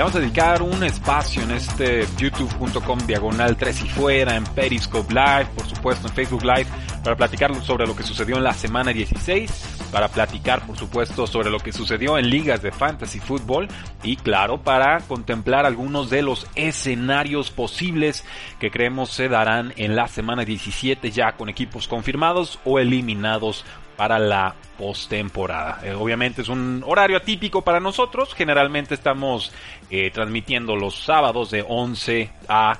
[0.00, 5.12] Le vamos a dedicar un espacio en este youtube.com diagonal 3 y fuera, en Periscope
[5.12, 6.64] Live, por supuesto en Facebook Live,
[7.04, 11.50] para platicar sobre lo que sucedió en la semana 16, para platicar por supuesto sobre
[11.50, 13.68] lo que sucedió en ligas de fantasy fútbol
[14.02, 18.24] y claro, para contemplar algunos de los escenarios posibles
[18.58, 23.66] que creemos se darán en la semana 17 ya con equipos confirmados o eliminados
[24.00, 25.80] para la postemporada.
[25.84, 28.32] Eh, obviamente es un horario atípico para nosotros.
[28.32, 29.52] Generalmente estamos
[29.90, 32.78] eh, transmitiendo los sábados de 11 a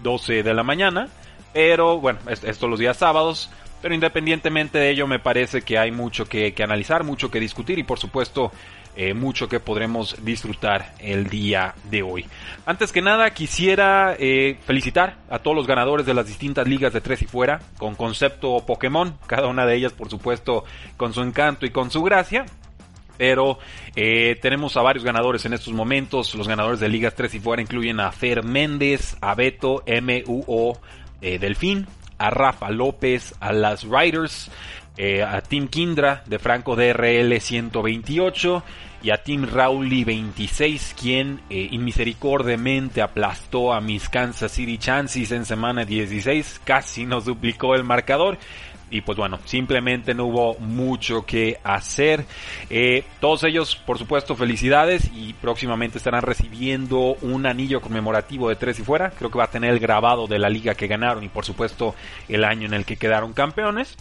[0.00, 1.08] 12 eh, de la mañana.
[1.52, 3.50] Pero bueno, esto los días sábados.
[3.82, 7.82] Pero independientemente de ello, me parece que hay mucho que analizar, mucho que discutir y
[7.82, 8.52] por supuesto
[9.00, 12.26] eh, mucho que podremos disfrutar el día de hoy.
[12.66, 17.00] Antes que nada, quisiera eh, felicitar a todos los ganadores de las distintas ligas de
[17.00, 20.64] tres y fuera, con concepto Pokémon, cada una de ellas por supuesto
[20.96, 22.44] con su encanto y con su gracia
[23.16, 23.60] pero
[23.94, 26.34] eh, tenemos a varios ganadores en estos momentos.
[26.34, 30.80] Los ganadores de Ligas 3 y fuera incluyen a Fer Méndez, a Beto MUO
[31.20, 31.86] Delfín,
[32.18, 34.50] a Rafa López, a las Riders,
[35.24, 38.62] a Tim Kindra de Franco DRL 128,
[39.02, 45.44] y a Tim Rowley 26, quien eh, inmisericordiamente aplastó a mis Kansas City Chances en
[45.44, 48.38] semana 16, casi nos duplicó el marcador.
[48.90, 52.24] Y pues bueno, simplemente no hubo mucho que hacer.
[52.70, 58.78] Eh, todos ellos, por supuesto, felicidades y próximamente estarán recibiendo un anillo conmemorativo de tres
[58.78, 59.10] y fuera.
[59.10, 61.94] Creo que va a tener el grabado de la liga que ganaron y por supuesto
[62.28, 63.98] el año en el que quedaron campeones.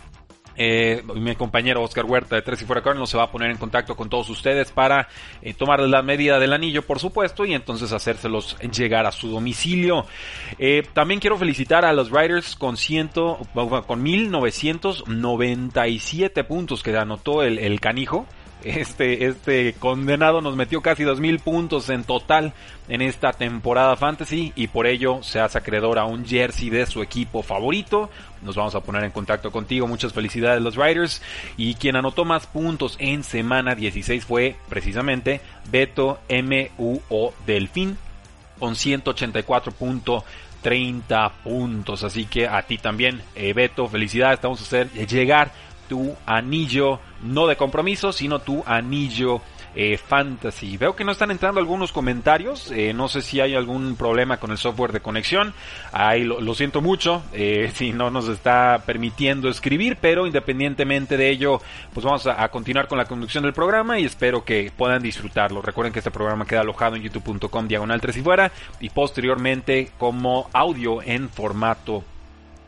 [0.57, 3.57] Eh, mi compañero Oscar Huerta de Tres y Fuera Cardinals se va a poner en
[3.57, 5.07] contacto con todos ustedes para
[5.41, 10.07] eh, tomar la medida del anillo, por supuesto, y entonces hacérselos llegar a su domicilio.
[10.57, 13.38] Eh, también quiero felicitar a los Riders con ciento,
[13.85, 18.25] con 1997 puntos que anotó el, el canijo.
[18.63, 22.53] Este, este condenado nos metió casi 2000 puntos en total
[22.90, 27.03] en esta temporada fantasy y por ello se hace acreedor a un jersey de su
[27.03, 28.09] equipo favorito.
[28.41, 29.88] Nos vamos a poner en contacto contigo.
[29.88, 31.22] Muchas felicidades los Riders.
[31.56, 35.39] Y quien anotó más puntos en semana 16 fue precisamente
[35.69, 37.97] Beto MUO Delfín
[38.59, 42.03] con 184.30 puntos.
[42.03, 44.39] Así que a ti también, eh, Beto, felicidades.
[44.39, 45.51] Te vamos a hacer llegar
[45.87, 49.41] tu anillo, no de compromiso, sino tu anillo
[49.79, 50.75] eh, fantasy.
[50.75, 52.71] Veo que no están entrando algunos comentarios.
[52.71, 55.53] Eh, no sé si hay algún problema con el software de conexión.
[55.91, 61.61] Ahí lo, siento mucho eh, si no nos está permitiendo escribir, pero independientemente de ello,
[61.93, 65.61] pues vamos a, a, continuar con la conducción del programa y espero que puedan disfrutarlo.
[65.61, 70.49] Recuerden que este programa queda alojado en youtube.com diagonal 3 y fuera y posteriormente como
[70.53, 72.03] audio en formato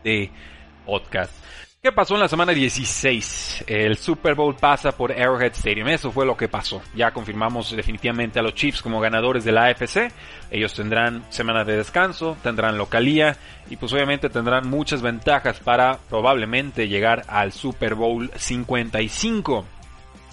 [0.03, 0.29] de
[0.85, 1.33] podcast.
[1.81, 3.63] ¿Qué pasó en la semana 16?
[3.65, 5.87] El Super Bowl pasa por Arrowhead Stadium.
[5.87, 6.81] Eso fue lo que pasó.
[6.93, 10.11] Ya confirmamos definitivamente a los Chiefs como ganadores de la AFC.
[10.51, 13.37] Ellos tendrán semana de descanso, tendrán localía
[13.69, 19.65] y pues obviamente tendrán muchas ventajas para probablemente llegar al Super Bowl 55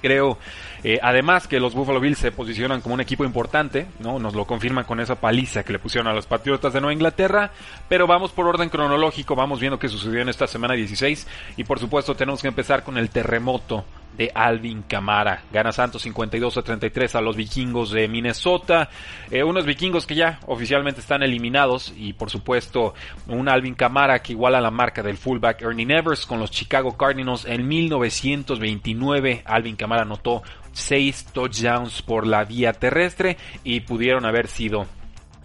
[0.00, 0.38] creo.
[0.84, 4.18] Eh, además que los Buffalo Bills se posicionan como un equipo importante, ¿no?
[4.18, 7.50] Nos lo confirman con esa paliza que le pusieron a los Patriotas de Nueva Inglaterra.
[7.88, 11.26] Pero vamos por orden cronológico, vamos viendo qué sucedió en esta semana 16.
[11.56, 13.84] Y por supuesto tenemos que empezar con el terremoto
[14.16, 15.42] de Alvin Camara.
[15.52, 18.88] Gana Santos 52 a 33 a los vikingos de Minnesota.
[19.30, 21.92] Eh, unos vikingos que ya oficialmente están eliminados.
[21.96, 22.94] Y por supuesto,
[23.28, 27.44] un Alvin Camara que iguala la marca del fullback Ernie Nevers con los Chicago Cardinals
[27.44, 29.42] en 1929.
[29.44, 30.42] Alvin Camara anotó
[30.72, 34.86] 6 touchdowns por la vía terrestre y pudieron haber sido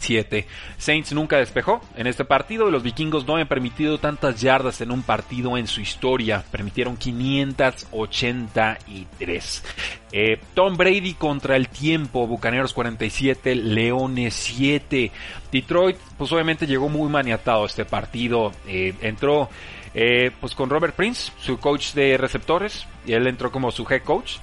[0.01, 0.47] 7.
[0.77, 4.89] Saints nunca despejó en este partido y los vikingos no han permitido tantas yardas en
[4.91, 6.43] un partido en su historia.
[6.51, 9.63] Permitieron 583.
[10.11, 15.11] Eh, Tom Brady contra el tiempo, Bucaneros 47, Leones 7.
[15.51, 18.51] Detroit, pues obviamente llegó muy maniatado este partido.
[18.67, 19.49] Eh, entró
[19.93, 24.03] eh, pues con Robert Prince, su coach de receptores, y él entró como su head
[24.03, 24.37] coach.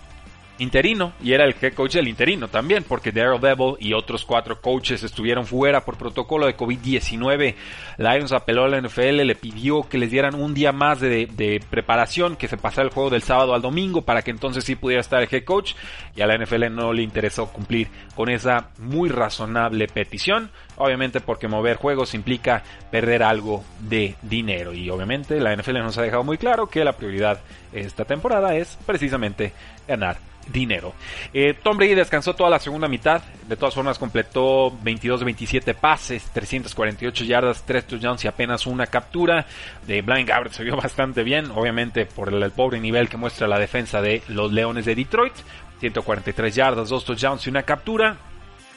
[0.58, 4.60] Interino y era el head coach del interino también porque Daryl Bevel y otros cuatro
[4.60, 7.54] coaches estuvieron fuera por protocolo de COVID-19.
[7.98, 11.60] Lions apeló a la NFL, le pidió que les dieran un día más de, de,
[11.70, 15.00] preparación, que se pasara el juego del sábado al domingo para que entonces sí pudiera
[15.00, 15.74] estar el head coach
[16.16, 21.48] y a la NFL no le interesó cumplir con esa muy razonable petición, obviamente porque
[21.48, 26.38] mover juegos implica perder algo de dinero y obviamente la NFL nos ha dejado muy
[26.38, 27.40] claro que la prioridad
[27.72, 29.52] esta temporada es precisamente
[29.86, 30.18] ganar
[30.52, 30.94] dinero.
[31.32, 35.74] Eh, Tom Brady descansó toda la segunda mitad, de todas formas completó 22 de 27
[35.74, 39.46] pases, 348 yardas, 3 touchdowns y apenas una captura.
[39.86, 43.46] De Blind Gabbert se vio bastante bien, obviamente por el, el, pobre nivel que muestra
[43.46, 45.34] la defensa de los Leones de Detroit.
[45.80, 48.16] 143 yardas, 2 touchdowns y una captura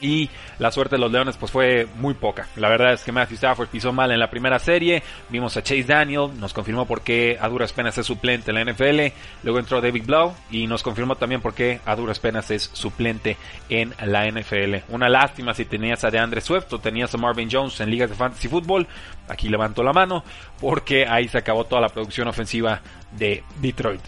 [0.02, 0.28] y
[0.58, 2.48] la suerte de los Leones pues fue muy poca.
[2.56, 5.84] La verdad es que Matthew Stafford pisó mal en la primera serie, vimos a Chase
[5.84, 9.14] Daniel, nos confirmó por qué a duras penas es suplente en la NFL,
[9.44, 13.36] luego entró David Blow y nos confirmó también por qué a duras penas es suplente
[13.68, 14.76] en la NFL.
[14.88, 18.16] Una lástima si tenías a DeAndre Swift o tenías a Marvin Jones en ligas de
[18.16, 18.86] fantasy fútbol,
[19.28, 20.24] aquí levantó la mano
[20.60, 22.80] porque ahí se acabó toda la producción ofensiva
[23.12, 24.02] de Detroit.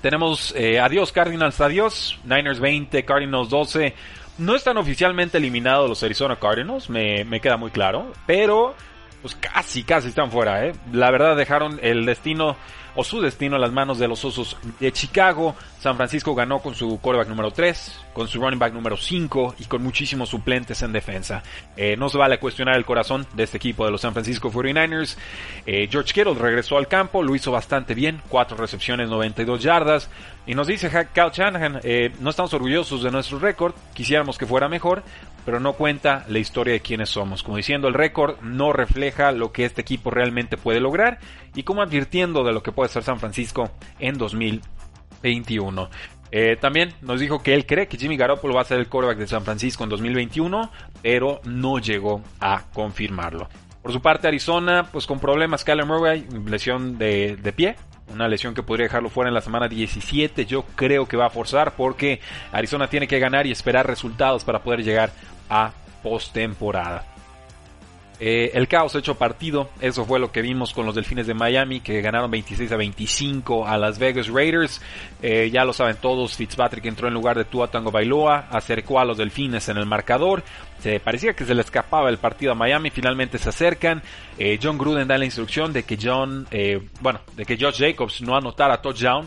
[0.00, 3.94] Tenemos eh, adiós Cardinals, adiós, Niners 20, Cardinals 12.
[4.38, 8.74] No están oficialmente eliminados los Arizona Cardinals, me, me queda muy claro, pero
[9.22, 10.72] pues casi, casi están fuera, ¿eh?
[10.92, 12.56] La verdad dejaron el destino
[12.96, 15.54] o su destino en las manos de los Osos de Chicago.
[15.78, 19.64] San Francisco ganó con su quarterback número 3, con su running back número 5 y
[19.66, 21.42] con muchísimos suplentes en defensa.
[21.76, 25.16] Eh, no se vale cuestionar el corazón de este equipo de los San Francisco 49ers.
[25.66, 30.10] Eh, George Kittle regresó al campo, lo hizo bastante bien, 4 recepciones, 92 yardas.
[30.46, 34.68] Y nos dice Cal Shanahan, eh, no estamos orgullosos de nuestro récord, quisiéramos que fuera
[34.68, 35.02] mejor,
[35.44, 37.42] pero no cuenta la historia de quiénes somos.
[37.42, 41.18] Como diciendo, el récord no refleja lo que este equipo realmente puede lograr
[41.56, 45.90] y como advirtiendo de lo que puede ser San Francisco en 2021.
[46.30, 49.18] Eh, también nos dijo que él cree que Jimmy Garoppolo va a ser el quarterback
[49.18, 50.70] de San Francisco en 2021,
[51.02, 53.48] pero no llegó a confirmarlo.
[53.82, 57.76] Por su parte, Arizona, pues con problemas, Kyler Murray, lesión de, de pie,
[58.12, 60.46] una lesión que podría dejarlo fuera en la semana 17.
[60.46, 62.20] Yo creo que va a forzar porque
[62.52, 65.12] Arizona tiene que ganar y esperar resultados para poder llegar
[65.48, 65.72] a
[66.02, 67.15] postemporada.
[68.18, 71.80] Eh, el caos hecho partido, eso fue lo que vimos con los Delfines de Miami
[71.80, 74.80] que ganaron 26 a 25 a Las Vegas Raiders.
[75.22, 79.04] Eh, ya lo saben todos, Fitzpatrick entró en lugar de Tua Tango Bailoa, acercó a
[79.04, 80.42] los Delfines en el marcador.
[80.78, 84.02] Se parecía que se le escapaba el partido a Miami, finalmente se acercan.
[84.38, 86.46] Eh, John Gruden da la instrucción de que John,
[87.00, 89.26] bueno, de que Josh Jacobs no anotara touchdown,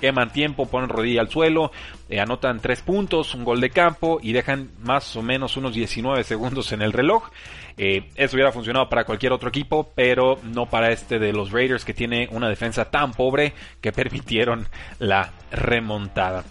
[0.00, 1.72] queman tiempo, ponen rodilla al suelo,
[2.18, 6.72] anotan tres puntos, un gol de campo y dejan más o menos unos 19 segundos
[6.72, 7.30] en el reloj.
[7.78, 11.84] Eh, eso hubiera funcionado para cualquier otro equipo, pero no para este de los Raiders
[11.84, 14.66] que tiene una defensa tan pobre que permitieron
[14.98, 16.44] la remontada.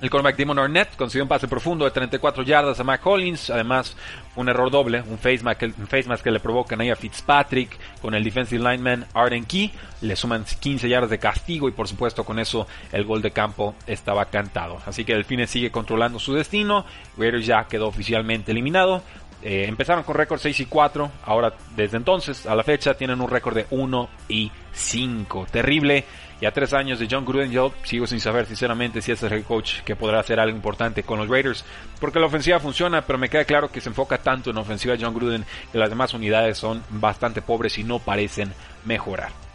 [0.00, 3.50] El cornerback Damon Arnett consiguió un pase profundo de 34 yardas a Mac Collins.
[3.50, 3.96] Además,
[4.36, 7.76] un error doble, un face mask, un face mask que le provocan ahí a Fitzpatrick
[8.00, 9.72] con el defensive lineman Arden Key.
[10.02, 13.74] Le suman 15 yardas de castigo y por supuesto con eso el gol de campo
[13.88, 14.78] estaba cantado.
[14.86, 16.86] Así que Delfines sigue controlando su destino.
[17.16, 19.02] Raiders ya quedó oficialmente eliminado.
[19.40, 23.30] Eh, empezaron con récord 6 y 4, ahora desde entonces a la fecha tienen un
[23.30, 25.46] récord de 1 y 5.
[25.50, 26.04] Terrible.
[26.40, 29.42] Y a tres años de John Gruden yo sigo sin saber sinceramente si es el
[29.42, 31.64] coach que podrá hacer algo importante con los Raiders.
[32.00, 34.96] Porque la ofensiva funciona, pero me queda claro que se enfoca tanto en la ofensiva
[34.96, 38.52] de John Gruden que las demás unidades son bastante pobres y no parecen
[38.84, 39.47] mejorar.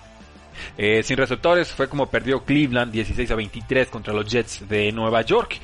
[0.77, 5.21] Eh, sin receptores fue como perdió Cleveland 16 a 23 contra los Jets de Nueva
[5.21, 5.59] York.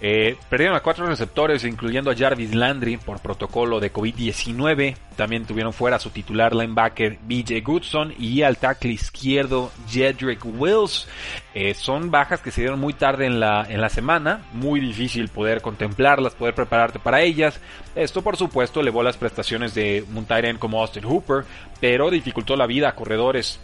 [0.00, 4.96] Eh, perdieron a cuatro receptores, incluyendo a Jarvis Landry por protocolo de COVID-19.
[5.16, 11.06] También tuvieron fuera a su titular linebacker BJ Goodson y al tackle izquierdo Jedrick Wills.
[11.54, 15.28] Eh, son bajas que se dieron muy tarde en la, en la semana, muy difícil
[15.28, 17.60] poder contemplarlas, poder prepararte para ellas.
[17.94, 20.26] Esto por supuesto elevó las prestaciones de un
[20.58, 21.44] como Austin Hooper,
[21.80, 23.60] pero dificultó la vida a corredores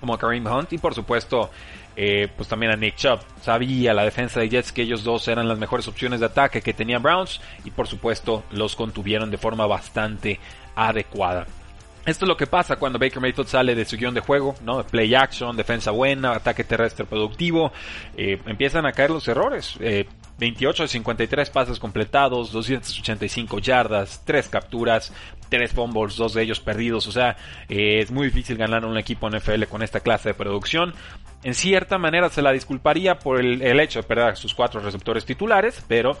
[0.00, 1.50] como Kareem Hunt y por supuesto
[1.96, 3.20] eh, pues también a Nick Chubb.
[3.42, 6.72] Sabía la defensa de Jets que ellos dos eran las mejores opciones de ataque que
[6.72, 10.40] tenían Browns y por supuesto los contuvieron de forma bastante
[10.74, 11.46] adecuada.
[12.06, 14.82] Esto es lo que pasa cuando Baker Mayfield sale de su guion de juego, ¿no?
[14.84, 17.72] Play action, defensa buena, ataque terrestre productivo.
[18.16, 19.76] Eh, empiezan a caer los errores.
[20.40, 25.12] 28 eh, de 53 pases completados, 285 yardas, 3 capturas,
[25.48, 27.06] 3 fumbles, 2 de ellos perdidos.
[27.06, 27.36] O sea,
[27.68, 30.94] eh, es muy difícil ganar un equipo NFL con esta clase de producción.
[31.42, 35.24] En cierta manera se la disculparía por el, hecho de perder a sus cuatro receptores
[35.24, 36.18] titulares, pero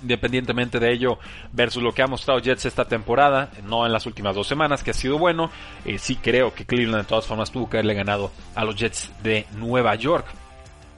[0.00, 1.18] Independientemente de ello,
[1.50, 4.92] versus lo que ha mostrado Jets esta temporada, no en las últimas dos semanas, que
[4.92, 5.50] ha sido bueno,
[5.84, 9.10] eh, sí creo que Cleveland de todas formas tuvo que haberle ganado a los Jets
[9.24, 10.26] de Nueva York.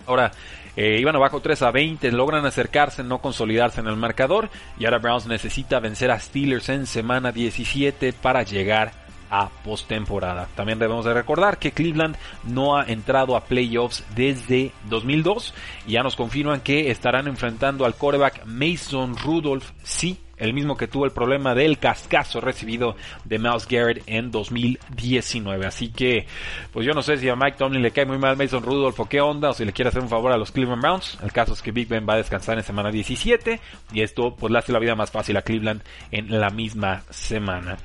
[0.06, 0.32] Ahora,
[0.76, 4.50] eh, iban abajo 3 a 20, logran acercarse, no consolidarse en el marcador.
[4.78, 8.92] Y ahora Browns necesita vencer a Steelers en semana 17 para llegar
[9.30, 10.48] a postemporada.
[10.56, 15.54] También debemos de recordar que Cleveland no ha entrado a playoffs desde 2002
[15.86, 20.88] y ya nos confirman que estarán enfrentando al quarterback Mason Rudolph, sí, el mismo que
[20.88, 25.66] tuvo el problema del cascazo recibido de Miles Garrett en 2019.
[25.66, 26.26] Así que,
[26.72, 29.08] pues yo no sé si a Mike Tomlin le cae muy mal Mason Rudolph o
[29.08, 31.18] qué onda, o si le quiere hacer un favor a los Cleveland Browns.
[31.22, 33.60] El caso es que Big Ben va a descansar en semana 17
[33.92, 37.76] y esto pues le hace la vida más fácil a Cleveland en la misma semana.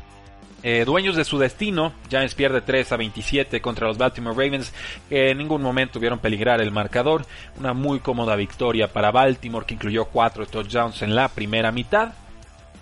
[0.68, 4.74] Eh, dueños de su destino, Giants pierde 3 a 27 contra los Baltimore Ravens,
[5.08, 7.24] que en ningún momento vieron peligrar el marcador.
[7.60, 12.14] Una muy cómoda victoria para Baltimore, que incluyó 4 touchdowns en la primera mitad.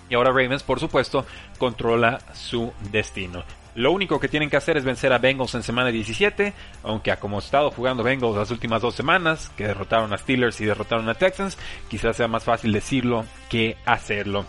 [0.09, 1.25] Y ahora Ravens, por supuesto,
[1.57, 3.43] controla su destino.
[3.75, 7.19] Lo único que tienen que hacer es vencer a Bengals en semana 17, aunque a
[7.19, 11.09] como ha estado jugando Bengals las últimas dos semanas, que derrotaron a Steelers y derrotaron
[11.09, 11.57] a Texans,
[11.89, 14.45] quizás sea más fácil decirlo que hacerlo.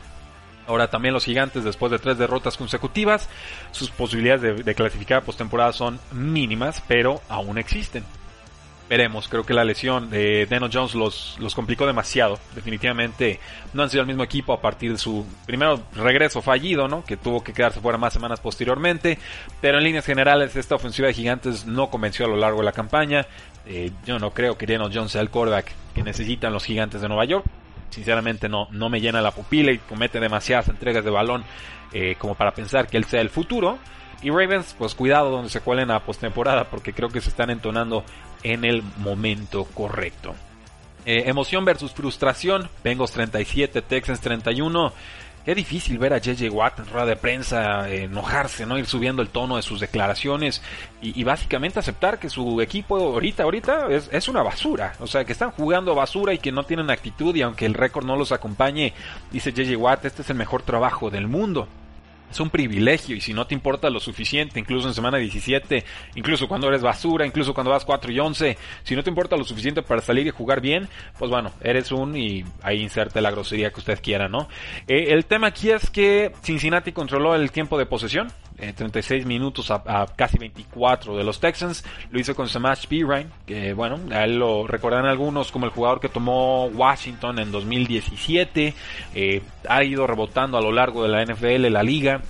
[0.67, 3.29] Ahora también los gigantes, después de tres derrotas consecutivas,
[3.71, 8.05] sus posibilidades de, clasificar a postemporada son mínimas, pero aún existen.
[8.89, 12.39] Veremos, creo que la lesión de Daniel Jones los, los complicó demasiado.
[12.55, 13.41] Definitivamente
[13.73, 17.03] no han sido el mismo equipo a partir de su primero regreso fallido, ¿no?
[17.03, 19.19] Que tuvo que quedarse fuera más semanas posteriormente.
[19.61, 22.73] Pero en líneas generales, esta ofensiva de gigantes no convenció a lo largo de la
[22.73, 23.27] campaña.
[23.67, 27.09] Eh, yo no creo que Daniel Jones sea el quarterback que necesitan los gigantes de
[27.09, 27.47] Nueva York
[27.95, 31.45] sinceramente no, no me llena la pupila y comete demasiadas entregas de balón
[31.93, 33.79] eh, como para pensar que él sea el futuro.
[34.23, 38.05] Y Ravens, pues cuidado donde se cuelen a postemporada porque creo que se están entonando
[38.45, 40.35] en el momento correcto.
[41.07, 42.69] Eh, emoción versus frustración.
[42.83, 44.93] Bengals 37, Texans 31.
[45.45, 48.79] Qué difícil ver a JJ Watt en rueda de prensa enojarse, ¿no?
[48.79, 50.63] Ir subiendo el tono de sus declaraciones
[51.03, 54.95] y, básicamente aceptar que su equipo ahorita, ahorita es, es, una basura.
[55.01, 58.07] O sea, que están jugando basura y que no tienen actitud y aunque el récord
[58.07, 58.95] no los acompañe,
[59.33, 61.69] dice JJ Watt, este es el mejor trabajo del mundo
[62.35, 65.85] es un privilegio y si no te importa lo suficiente, incluso en semana 17,
[66.17, 69.45] incluso cuando eres basura, incluso cuando vas 4 y 11, si no te importa lo
[69.45, 73.71] suficiente para salir y jugar bien, pues bueno, eres un y ahí inserte la grosería
[73.71, 74.49] que usted quiera, ¿no?
[74.89, 79.71] Eh, el tema aquí es que Cincinnati controló el tiempo de posesión, 36 eh, minutos
[79.71, 81.85] a, casi 24 de los Texans.
[82.11, 86.01] Lo hizo con Samash Pirine, que bueno, a él lo recordarán algunos como el jugador
[86.01, 88.75] que tomó Washington en 2017.
[89.15, 92.23] Eh, ha ido rebotando a lo largo de la NFL, la liga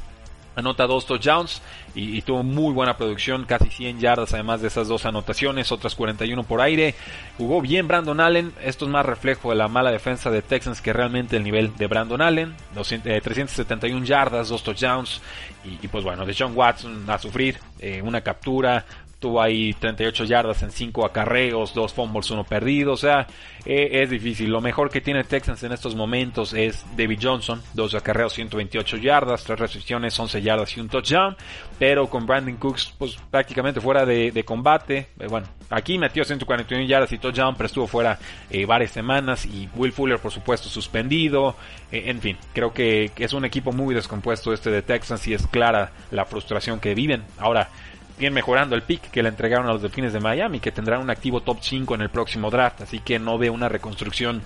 [0.56, 1.62] anota dos touchdowns
[1.94, 6.42] y, tuvo muy buena producción, casi 100 yardas además de esas dos anotaciones, otras 41
[6.42, 6.94] por aire.
[7.38, 10.92] Jugó bien Brandon Allen, esto es más reflejo de la mala defensa de Texans que
[10.92, 12.54] realmente el nivel de Brandon Allen.
[12.74, 15.20] 371 eh, yardas, dos touchdowns
[15.64, 18.84] y, pues bueno, de John Watson a sufrir, eh, una captura,
[19.24, 22.92] tuvo ahí 38 yardas en 5 acarreos, 2 fumbles, 1 perdido.
[22.92, 23.26] O sea,
[23.64, 24.50] eh, es difícil.
[24.50, 29.42] Lo mejor que tiene Texans en estos momentos es David Johnson, 2 acarreos, 128 yardas,
[29.44, 31.38] 3 recepciones, 11 yardas y un touchdown.
[31.78, 35.08] Pero con Brandon Cooks, pues prácticamente fuera de, combate.
[35.18, 38.18] Eh, bueno, aquí metió 141 yardas y touchdown, pero estuvo fuera
[38.50, 39.46] eh, varias semanas.
[39.46, 41.56] Y Will Fuller, por supuesto, suspendido.
[41.90, 45.92] en fin, creo que es un equipo muy descompuesto este de Texans y es clara
[46.10, 47.24] la frustración que viven.
[47.38, 47.70] Ahora,
[48.18, 51.10] bien mejorando el pick que le entregaron a los Delfines de Miami, que tendrán un
[51.10, 54.42] activo top 5 en el próximo draft, así que no ve una reconstrucción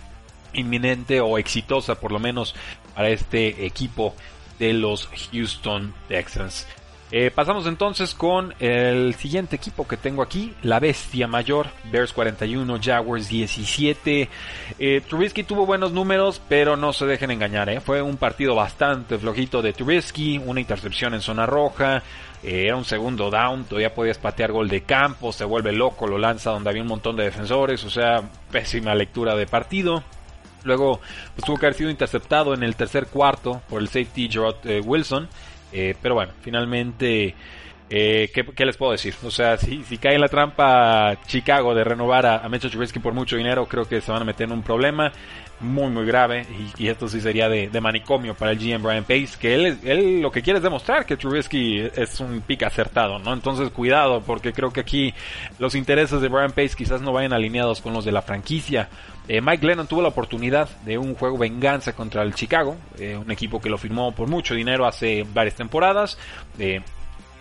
[0.54, 2.54] inminente o exitosa por lo menos
[2.94, 4.14] para este equipo
[4.58, 6.66] de los Houston Texans.
[7.10, 12.78] Eh, pasamos entonces con el siguiente equipo que tengo aquí, la bestia mayor, Bears 41,
[12.82, 14.28] Jaguars 17.
[14.78, 17.80] Eh, Trubisky tuvo buenos números, pero no se dejen engañar, eh.
[17.80, 22.02] fue un partido bastante flojito de Trubisky, una intercepción en zona roja,
[22.42, 26.18] eh, era un segundo down, todavía podías patear gol de campo, se vuelve loco, lo
[26.18, 30.02] lanza donde había un montón de defensores, o sea, pésima lectura de partido.
[30.64, 31.00] Luego
[31.34, 34.80] pues, tuvo que haber sido interceptado en el tercer cuarto por el safety Gerard eh,
[34.80, 35.28] Wilson.
[35.72, 37.34] Eh, pero bueno, finalmente,
[37.88, 39.14] ¿qué, les puedo decir?
[39.24, 42.98] O sea, si, si cae en la trampa Chicago de renovar a, a Mitchell Trubisky
[42.98, 45.12] por mucho dinero, creo que se van a meter en un problema
[45.60, 46.46] muy muy grave
[46.78, 50.30] y, esto sí sería de, manicomio para el GM Brian Pace que él, él lo
[50.30, 54.72] que quiere es demostrar que Trubisky es un pick acertado no entonces cuidado porque creo
[54.72, 55.14] que aquí
[55.58, 58.88] los intereses de Brian Pace quizás no vayan alineados con los de la franquicia.
[59.26, 63.30] Eh, Mike Lennon tuvo la oportunidad de un juego venganza contra el Chicago eh, un
[63.30, 66.18] equipo que lo firmó por mucho dinero hace varias temporadas.
[66.58, 66.80] Eh,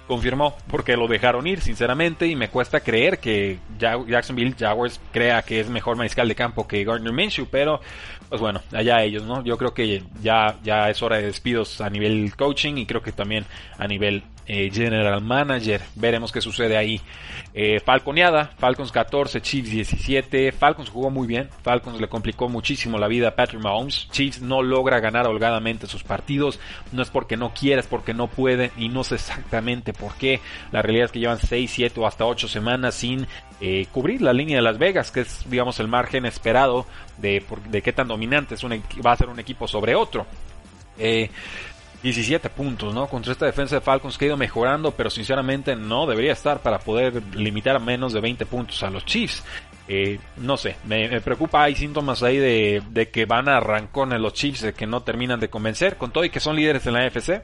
[0.08, 5.60] confirmó porque lo dejaron ir, sinceramente, y me cuesta creer que Jacksonville Jaguars crea que
[5.60, 7.82] es mejor mariscal de campo que Gardner Minshew, pero
[8.30, 9.44] pues bueno, allá ellos, ¿no?
[9.44, 13.12] Yo creo que ya, ya es hora de despidos a nivel coaching y creo que
[13.12, 13.46] también
[13.78, 15.82] a nivel eh, general manager.
[15.96, 17.02] Veremos qué sucede ahí.
[17.54, 20.52] Eh, Falconeada, Falcons 14, Chiefs 17.
[20.54, 21.50] Falcons jugó muy bien.
[21.64, 24.08] Falcons le complicó muchísimo la vida a Patrick Mahomes.
[24.12, 26.60] Chiefs no logra ganar holgadamente sus partidos.
[26.94, 30.40] No es porque no quiera, es porque no puede y no sé exactamente por qué.
[30.72, 33.28] La realidad es que llevan 6, 7 o hasta 8 semanas sin
[33.60, 36.86] eh, cubrir la línea de Las Vegas, que es, digamos, el margen esperado
[37.18, 38.72] de, de qué tan dominante es un,
[39.06, 40.26] va a ser un equipo sobre otro.
[40.98, 41.30] Eh,
[42.04, 43.08] 17 puntos, ¿no?
[43.08, 46.80] Contra esta defensa de Falcons que ha ido mejorando, pero sinceramente no debería estar para
[46.80, 49.44] poder limitar a menos de 20 puntos a los Chiefs.
[49.90, 54.34] Eh, no sé, me, preocupa, hay síntomas ahí de, que van a arrancar en los
[54.34, 57.06] Chiefs, de que no terminan de convencer, con todo y que son líderes en la
[57.06, 57.42] AFC.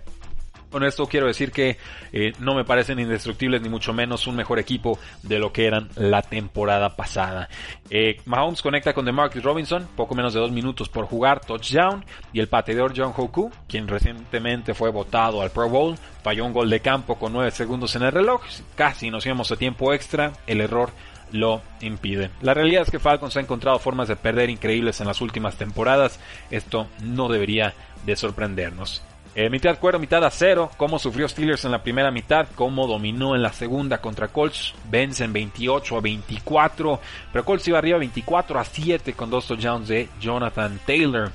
[0.73, 1.77] Con esto quiero decir que
[2.11, 5.87] eh, no me parecen indestructibles ni mucho menos un mejor equipo de lo que eran
[5.97, 7.47] la temporada pasada.
[7.91, 12.03] Eh, Mahomes conecta con DeMarcus Robinson, poco menos de dos minutos por jugar, touchdown,
[12.33, 16.71] y el pateador John Hoku, quien recientemente fue votado al Pro Bowl, falló un gol
[16.71, 18.41] de campo con nueve segundos en el reloj,
[18.73, 20.89] casi nos íbamos a tiempo extra, el error
[21.33, 22.31] lo impide.
[22.41, 26.19] La realidad es que Falcons ha encontrado formas de perder increíbles en las últimas temporadas,
[26.49, 27.75] esto no debería
[28.07, 29.03] de sorprendernos.
[29.35, 30.69] Eh, mitad cuero, mitad acero.
[30.77, 32.47] Cómo sufrió Steelers en la primera mitad.
[32.55, 34.73] Cómo dominó en la segunda contra Colts.
[34.89, 36.99] Vencen 28 a 24.
[37.31, 41.31] Pero Colts iba arriba 24 a 7 con dos touchdowns de Jonathan Taylor.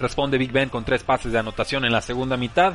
[0.00, 2.74] Responde Big Ben con tres pases de anotación en la segunda mitad.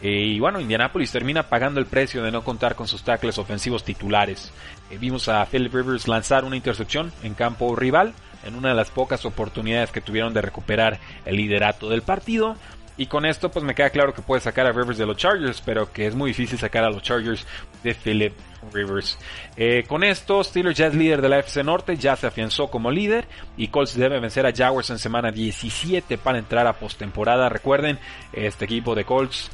[0.00, 3.84] Eh, y bueno, Indianapolis termina pagando el precio de no contar con sus tackles ofensivos
[3.84, 4.52] titulares.
[4.90, 8.12] Eh, vimos a Philip Rivers lanzar una intercepción en campo rival
[8.44, 12.56] en una de las pocas oportunidades que tuvieron de recuperar el liderato del partido.
[12.98, 15.62] Y con esto pues me queda claro que puede sacar a Rivers de los Chargers,
[15.64, 17.46] pero que es muy difícil sacar a los Chargers
[17.84, 18.34] de Philip
[18.72, 19.16] Rivers.
[19.56, 22.90] Eh, con esto, Steelers ya es líder de la FC Norte, ya se afianzó como
[22.90, 23.26] líder
[23.56, 27.48] y Colts debe vencer a Jaguars en semana 17 para entrar a postemporada.
[27.48, 28.00] Recuerden,
[28.32, 29.48] este equipo de Colts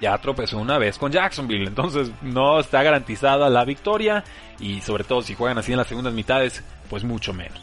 [0.00, 4.22] ya tropezó una vez con Jacksonville, entonces no está garantizada la victoria
[4.60, 7.60] y sobre todo si juegan así en las segundas mitades, pues mucho menos.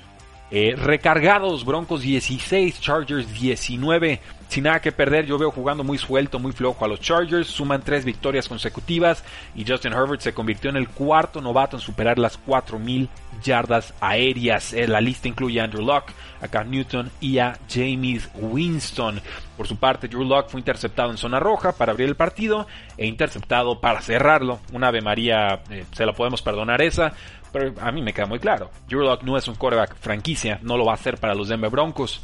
[0.55, 4.19] Eh, recargados, Broncos 16, Chargers 19.
[4.49, 7.47] Sin nada que perder, yo veo jugando muy suelto, muy flojo a los Chargers.
[7.47, 9.23] Suman tres victorias consecutivas
[9.55, 13.09] y Justin Herbert se convirtió en el cuarto novato en superar las 4.000
[13.43, 14.73] yardas aéreas.
[14.73, 19.21] Eh, la lista incluye a Andrew Locke, a Cam Newton y a James Winston.
[19.57, 23.07] Por su parte, Drew Locke fue interceptado en zona roja para abrir el partido e
[23.07, 24.59] interceptado para cerrarlo.
[24.71, 27.13] Una Ave María, eh, se la podemos perdonar esa
[27.53, 28.71] pero a mí me queda muy claro.
[28.89, 32.21] Drew no es un quarterback franquicia, no lo va a hacer para los Denver Broncos.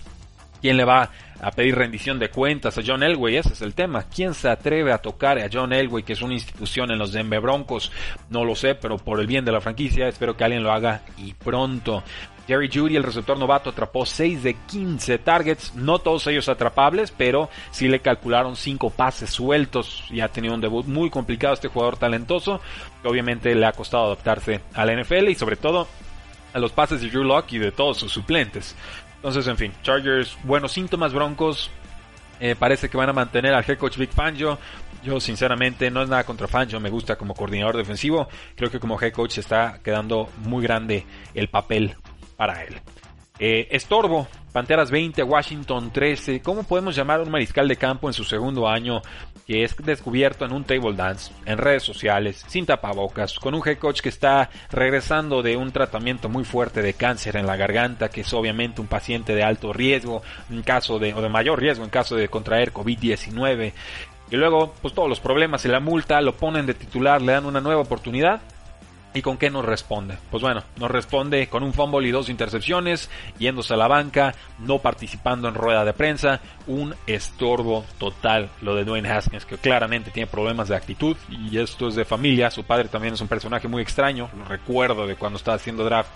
[0.61, 3.37] ¿Quién le va a pedir rendición de cuentas a John Elway?
[3.37, 4.03] Ese es el tema.
[4.13, 7.39] ¿Quién se atreve a tocar a John Elway, que es una institución en los Denver
[7.39, 7.91] Broncos?
[8.29, 11.03] No lo sé, pero por el bien de la franquicia espero que alguien lo haga
[11.17, 12.03] y pronto.
[12.49, 17.47] Jerry Judy, el receptor novato, atrapó 6 de 15 targets, no todos ellos atrapables, pero
[17.69, 21.97] sí le calcularon 5 pases sueltos y ha tenido un debut muy complicado este jugador
[21.97, 22.59] talentoso,
[23.03, 25.87] que obviamente le ha costado adaptarse a la NFL y sobre todo
[26.51, 28.75] a los pases de Drew Locke y de todos sus suplentes.
[29.17, 31.69] Entonces, en fin, Chargers, buenos síntomas, Broncos.
[32.39, 34.57] Eh, parece que van a mantener al head coach Vic Fangio.
[35.03, 38.27] Yo sinceramente no es nada contra Fangio, me gusta como coordinador defensivo.
[38.55, 41.95] Creo que como head coach está quedando muy grande el papel
[42.39, 42.79] para él.
[43.37, 46.41] Eh, estorbo, Panteras 20, Washington 13.
[46.41, 49.01] ¿Cómo podemos llamar a un mariscal de campo en su segundo año
[49.45, 53.77] que es descubierto en un table dance, en redes sociales, sin tapabocas, con un head
[53.77, 58.21] coach que está regresando de un tratamiento muy fuerte de cáncer en la garganta, que
[58.21, 61.89] es obviamente un paciente de alto riesgo en caso de, o de mayor riesgo en
[61.89, 63.73] caso de contraer COVID-19?
[64.31, 67.45] Y luego, pues todos los problemas y la multa lo ponen de titular, le dan
[67.45, 68.41] una nueva oportunidad
[69.11, 70.17] ¿Y con qué nos responde?
[70.29, 74.79] Pues bueno, nos responde con un fumble y dos intercepciones, yéndose a la banca, no
[74.79, 80.27] participando en rueda de prensa, un estorbo total lo de Dwayne Haskins, que claramente tiene
[80.27, 83.81] problemas de actitud y esto es de familia, su padre también es un personaje muy
[83.81, 86.11] extraño, lo recuerdo de cuando estaba haciendo draft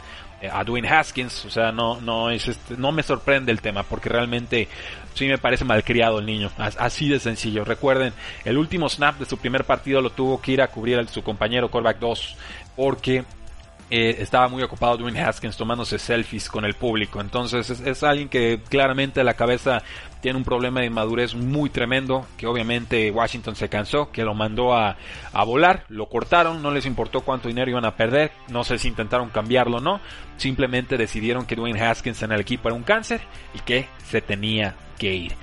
[0.52, 4.10] a Dwayne Haskins, o sea, no, no, es este, no me sorprende el tema porque
[4.10, 4.68] realmente
[5.14, 7.64] sí me parece malcriado el niño, así de sencillo.
[7.64, 8.14] Recuerden,
[8.46, 11.24] el último snap de su primer partido lo tuvo que ir a cubrir a su
[11.24, 12.36] compañero Corback 2
[12.76, 13.24] porque
[13.96, 17.22] eh, estaba muy ocupado Dwayne Haskins tomándose selfies con el público.
[17.22, 19.84] Entonces es, alguien que claramente la cabeza
[20.20, 24.74] tiene un problema de inmadurez muy tremendo, que obviamente Washington se cansó, que lo mandó
[24.74, 24.98] a,
[25.32, 28.88] a volar, lo cortaron, no les importó cuánto dinero iban a perder, no sé si
[28.88, 30.00] intentaron cambiarlo o no,
[30.38, 33.22] simplemente decidieron que Dwayne Haskins en el equipo era un cáncer
[33.54, 35.34] y que se tenía que ir.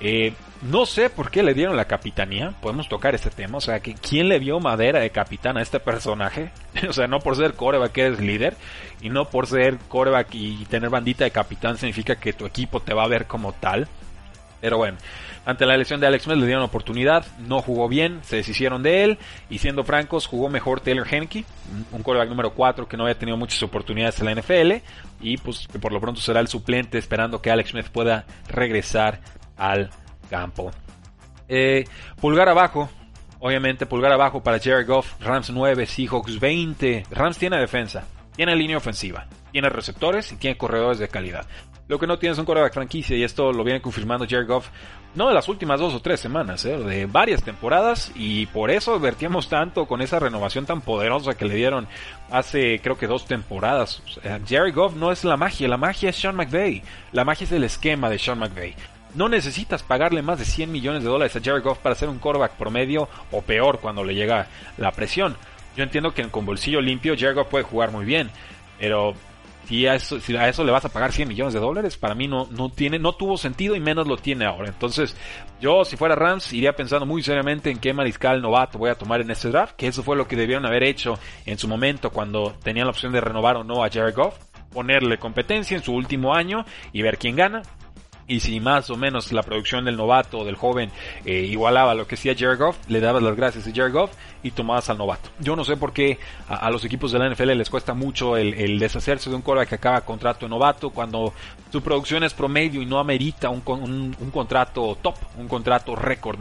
[0.00, 2.52] Eh, no sé por qué le dieron la capitanía.
[2.60, 3.58] Podemos tocar este tema.
[3.58, 6.50] O sea, ¿quién le vio madera de capitán a este personaje?
[6.88, 8.56] o sea, no por ser coreback eres líder.
[9.00, 12.94] Y no por ser coreback y tener bandita de capitán significa que tu equipo te
[12.94, 13.88] va a ver como tal.
[14.60, 14.96] Pero bueno,
[15.44, 19.04] ante la lesión de Alex Smith le dieron oportunidad, no jugó bien, se deshicieron de
[19.04, 21.44] él y siendo francos jugó mejor Taylor Henke,
[21.92, 24.82] un quarterback número 4 que no había tenido muchas oportunidades en la NFL
[25.20, 29.20] y pues que por lo pronto será el suplente esperando que Alex Smith pueda regresar
[29.56, 29.90] al
[30.30, 30.70] campo.
[31.48, 31.84] Eh,
[32.20, 32.88] pulgar abajo,
[33.38, 37.06] obviamente pulgar abajo para Jared Goff, Rams 9, Seahawks 20.
[37.10, 41.46] Rams tiene defensa, tiene línea ofensiva, tiene receptores y tiene corredores de calidad.
[41.88, 44.70] Lo que no tiene es un quarterback franquicia y esto lo viene confirmando Jared Goff,
[45.14, 46.76] no de las últimas dos o tres semanas, ¿eh?
[46.76, 51.54] de varias temporadas y por eso advertíamos tanto con esa renovación tan poderosa que le
[51.54, 51.86] dieron
[52.28, 54.02] hace creo que dos temporadas.
[54.48, 57.62] Jared Goff no es la magia, la magia es Sean McVay, la magia es el
[57.62, 58.74] esquema de Sean McVay.
[59.16, 62.18] No necesitas pagarle más de 100 millones de dólares a Jared Goff para ser un
[62.18, 65.36] quarterback promedio o peor cuando le llega la presión.
[65.74, 68.30] Yo entiendo que con bolsillo limpio Jared Goff puede jugar muy bien,
[68.78, 69.14] pero
[69.66, 72.14] si a eso, si a eso le vas a pagar 100 millones de dólares, para
[72.14, 74.68] mí no, no tiene, no tuvo sentido y menos lo tiene ahora.
[74.68, 75.16] Entonces,
[75.62, 79.22] yo si fuera Rams iría pensando muy seriamente en qué mariscal novato voy a tomar
[79.22, 82.54] en este draft, que eso fue lo que debieron haber hecho en su momento cuando
[82.62, 84.36] tenían la opción de renovar o no a Jared Goff,
[84.72, 87.62] ponerle competencia en su último año y ver quién gana
[88.28, 90.90] y si más o menos la producción del novato o del joven
[91.24, 94.10] eh, igualaba lo que hacía Jared Goff, le dabas las gracias a Jared Goff
[94.42, 95.30] y tomabas al novato.
[95.38, 98.78] Yo no sé por qué a, los equipos de la NFL les cuesta mucho el,
[98.78, 101.32] deshacerse de un quarterback que acaba contrato de novato cuando
[101.70, 106.38] su producción es promedio y no amerita un, un contrato top, un contrato récord.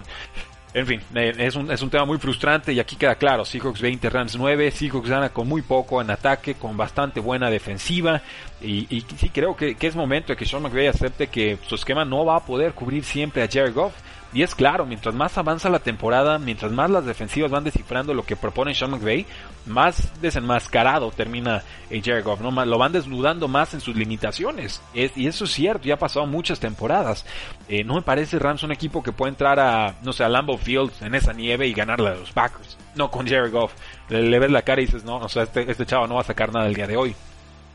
[0.75, 3.79] En fin, eh, es un, es un tema muy frustrante y aquí queda claro, Seahawks
[3.79, 8.21] 20, Rams 9, Seahawks gana con muy poco en ataque, con bastante buena defensiva
[8.61, 12.03] y, sí creo que, que, es momento de que Sean McVay acepte que su esquema
[12.03, 13.93] no va a poder cubrir siempre a Jared Goff
[14.33, 18.23] y es claro, mientras más avanza la temporada, mientras más las defensivas van descifrando lo
[18.23, 19.25] que propone Sean McVay,
[19.65, 22.65] más desenmascarado termina Jared Goff, ¿no?
[22.65, 24.81] Lo van desnudando más en sus limitaciones.
[24.93, 27.25] y eso es cierto, ya ha pasado muchas temporadas.
[27.69, 30.57] Eh, no me parece Rams un equipo que puede entrar a, no sé, a Lambeau
[30.57, 32.77] Field en esa nieve y ganarle a los Packers.
[32.95, 33.73] No con Jared Goff.
[34.09, 36.25] Le, ves la cara y dices, no, o sea, este, este chavo no va a
[36.25, 37.15] sacar nada el día de hoy.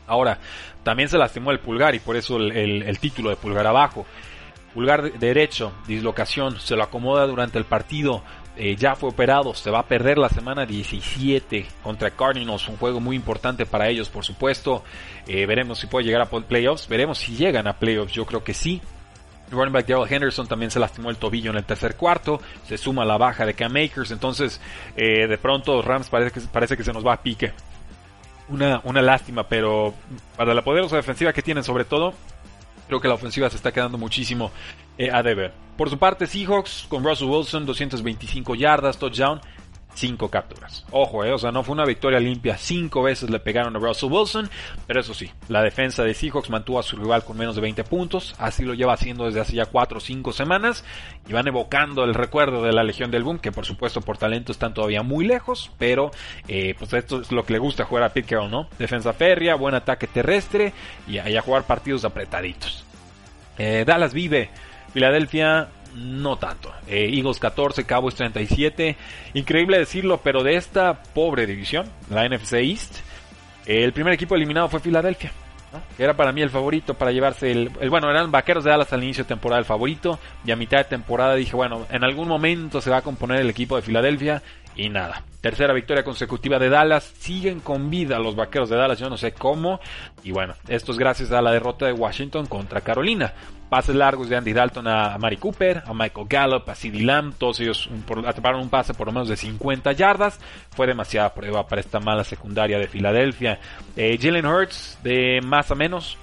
[0.05, 0.37] Ahora,
[0.83, 4.05] también se lastimó el pulgar y por eso el título de pulgar abajo.
[4.73, 8.23] Pulgar derecho, dislocación, se lo acomoda durante el partido.
[8.57, 12.99] Eh, ya fue operado, se va a perder la semana 17 contra Cardinals, un juego
[12.99, 14.83] muy importante para ellos, por supuesto.
[15.27, 18.53] Eh, veremos si puede llegar a playoffs, veremos si llegan a playoffs, yo creo que
[18.53, 18.81] sí.
[19.51, 23.03] Running back Daryl Henderson también se lastimó el tobillo en el tercer cuarto, se suma
[23.05, 24.61] la baja de Cam Akers, entonces
[24.95, 27.53] eh, de pronto Rams parece que, parece que se nos va a pique.
[28.47, 29.93] Una, una lástima, pero
[30.35, 32.13] para la poderosa defensiva que tienen sobre todo,
[32.91, 34.51] creo que la ofensiva se está quedando muchísimo
[34.97, 35.53] eh, a deber.
[35.77, 39.39] Por su parte, Seahawks con Russell Wilson, 225 yardas, touchdown,
[39.93, 40.85] 5 capturas.
[40.91, 42.57] Ojo, eh, o sea, no fue una victoria limpia.
[42.57, 44.49] 5 veces le pegaron a Russell Wilson,
[44.87, 47.83] pero eso sí, la defensa de Seahawks mantuvo a su rival con menos de 20
[47.83, 48.35] puntos.
[48.37, 50.83] Así lo lleva haciendo desde hace ya 4 o 5 semanas.
[51.27, 54.51] Y van evocando el recuerdo de la Legión del Boom, que por supuesto por talento
[54.51, 56.11] están todavía muy lejos, pero
[56.47, 58.67] eh, pues esto es lo que le gusta jugar a Pete Carroll, ¿no?
[58.79, 60.73] Defensa férrea, buen ataque terrestre
[61.07, 62.83] y a, jugar partidos apretaditos.
[63.57, 64.49] Eh, Dallas vive.
[64.93, 66.71] Filadelfia no tanto.
[66.87, 68.97] Eh, Eagles 14, Cowboys 37.
[69.33, 72.97] Increíble decirlo, pero de esta pobre división, la NFC East,
[73.65, 75.31] el primer equipo eliminado fue Filadelfia.
[75.95, 79.03] Que era para mí el favorito para llevarse el, Bueno, eran vaqueros de Dallas al
[79.03, 80.19] inicio de temporada el favorito.
[80.43, 83.49] Y a mitad de temporada dije, bueno, en algún momento se va a componer el
[83.49, 84.41] equipo de Filadelfia.
[84.75, 87.03] Y nada, tercera victoria consecutiva de Dallas.
[87.19, 89.79] Siguen con vida los vaqueros de Dallas, yo no sé cómo.
[90.23, 93.33] Y bueno, esto es gracias a la derrota de Washington contra Carolina.
[93.69, 97.33] Pases largos de Andy Dalton a Mari Cooper, a Michael Gallup, a CeeDee Lamb.
[97.37, 97.89] Todos ellos
[98.27, 100.39] atraparon un pase por lo menos de 50 yardas.
[100.71, 103.59] Fue demasiada prueba para esta mala secundaria de Filadelfia.
[103.95, 106.17] Eh, Jalen Hurts, de más a menos,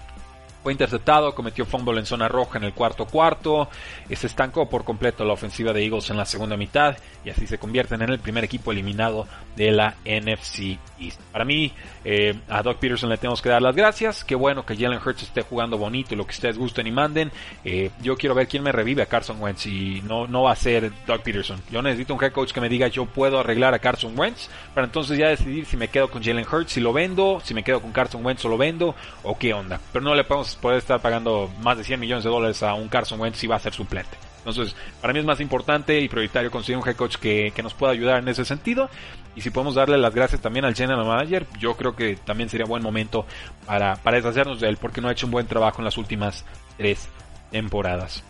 [0.68, 3.70] fue interceptado, cometió fumble en zona roja en el cuarto cuarto,
[4.14, 7.56] se estancó por completo la ofensiva de Eagles en la segunda mitad y así se
[7.56, 9.26] convierten en el primer equipo eliminado
[9.56, 11.20] de la NFC East.
[11.32, 11.72] Para mí,
[12.04, 14.24] eh, a Doug Peterson le tenemos que dar las gracias.
[14.24, 17.32] Qué bueno que Jalen Hurts esté jugando bonito y lo que ustedes gusten y manden.
[17.64, 20.56] Eh, yo quiero ver quién me revive a Carson Wentz y no, no va a
[20.56, 21.60] ser Doug Peterson.
[21.70, 24.86] Yo necesito un head coach que me diga yo puedo arreglar a Carson Wentz para
[24.86, 27.80] entonces ya decidir si me quedo con Jalen Hurts, si lo vendo, si me quedo
[27.80, 29.80] con Carson Wentz o lo vendo o qué onda.
[29.92, 32.88] Pero no le podemos poder estar pagando más de 100 millones de dólares a un
[32.88, 34.16] Carson Wentz si va a ser suplente.
[34.38, 37.92] Entonces, para mí es más importante y prioritario conseguir un head coach que, nos pueda
[37.92, 38.88] ayudar en ese sentido.
[39.34, 42.66] Y si podemos darle las gracias también al general manager, yo creo que también sería
[42.66, 43.26] buen momento
[43.66, 46.44] para, para deshacernos de él, porque no ha hecho un buen trabajo en las últimas
[46.76, 47.08] tres
[47.50, 48.24] temporadas.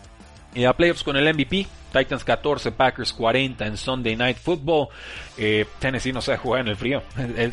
[0.53, 4.87] Y a playoffs con el MVP, Titans 14, Packers 40 en Sunday Night Football.
[5.37, 7.03] Eh, Tennessee no sabe jugar en el frío.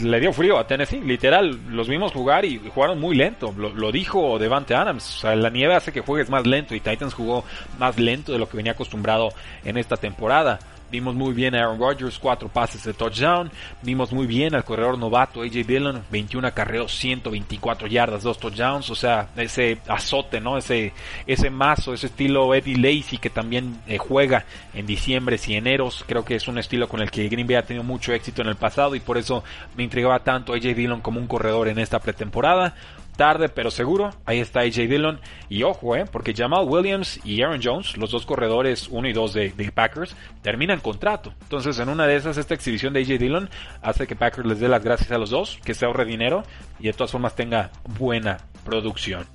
[0.01, 1.59] Le dio frío a Tennessee, literal.
[1.71, 3.55] Los vimos jugar y jugaron muy lento.
[3.57, 5.17] Lo, lo dijo Devante Adams.
[5.17, 7.45] O sea, la nieve hace que juegues más lento y Titans jugó
[7.79, 9.29] más lento de lo que venía acostumbrado
[9.65, 10.59] en esta temporada.
[10.91, 13.51] Vimos muy bien a Aaron Rodgers, cuatro pases de touchdown.
[13.83, 18.89] Vimos muy bien al corredor novato AJ Dillon, 21 acarreos, 124 yardas, dos touchdowns.
[18.91, 20.57] O sea, ese azote, ¿no?
[20.57, 20.93] Ese,
[21.27, 24.45] ese mazo, ese estilo Eddie Lacy que también eh, juega
[24.75, 26.05] en diciembre y eneros.
[26.07, 28.49] Creo que es un estilo con el que Green Bay ha tenido mucho éxito en
[28.49, 29.43] el pasado y por eso
[29.77, 32.75] me intrigaba tanto AJ Dillon como un corredor en esta pretemporada
[33.17, 34.11] tarde pero seguro.
[34.25, 35.21] Ahí está AJ Dillon.
[35.49, 39.33] Y ojo, eh, porque Jamal Williams y Aaron Jones, los dos corredores 1 y 2
[39.33, 41.33] de, de, Packers, terminan contrato.
[41.43, 43.51] Entonces, en una de esas, esta exhibición de AJ Dillon
[43.83, 46.45] hace que Packers les dé las gracias a los dos, que se ahorre dinero
[46.79, 49.27] y de todas formas tenga buena producción.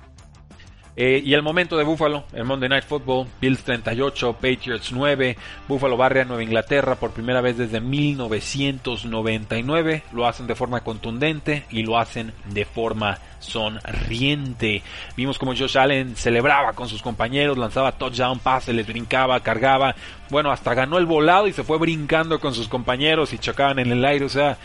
[0.94, 5.96] Eh, y el momento de Buffalo, el Monday Night Football, Bills 38, Patriots 9, Buffalo
[5.96, 11.98] barre Nueva Inglaterra por primera vez desde 1999, lo hacen de forma contundente y lo
[11.98, 14.82] hacen de forma sonriente.
[15.16, 19.94] Vimos como Josh Allen celebraba con sus compañeros, lanzaba touchdown, pase, les brincaba, cargaba,
[20.28, 23.92] bueno, hasta ganó el volado y se fue brincando con sus compañeros y chocaban en
[23.92, 24.58] el aire, o sea,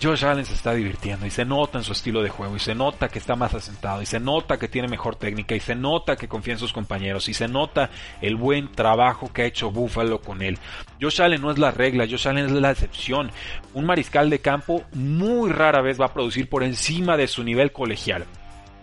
[0.00, 2.74] Josh Allen se está divirtiendo y se nota en su estilo de juego y se
[2.74, 6.16] nota que está más asentado y se nota que tiene mejor técnica y se nota
[6.16, 10.20] que confía en sus compañeros y se nota el buen trabajo que ha hecho Buffalo
[10.20, 10.58] con él.
[11.00, 13.30] Josh Allen no es la regla, Josh Allen es la excepción.
[13.74, 17.72] Un mariscal de campo muy rara vez va a producir por encima de su nivel
[17.72, 18.26] colegial.